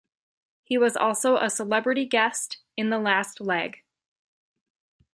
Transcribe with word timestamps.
He 0.63 0.79
was 0.79 0.97
also 0.97 1.37
a 1.37 1.47
celebrity 1.47 2.07
guest 2.07 2.57
in 2.75 2.89
The 2.89 2.97
Last 2.97 3.39
Leg. 3.39 3.83